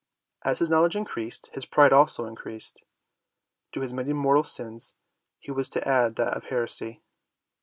As 0.41 0.57
his 0.57 0.71
knowledge 0.71 0.95
increased, 0.95 1.51
his 1.53 1.67
pride 1.67 1.93
also 1.93 2.25
increased. 2.25 2.83
To 3.73 3.81
his 3.81 3.93
many 3.93 4.13
mortal 4.13 4.43
sins 4.43 4.95
he 5.39 5.51
was 5.51 5.69
to 5.69 5.87
add 5.87 6.15
that 6.15 6.35
of 6.35 6.45
heresy. 6.45 7.03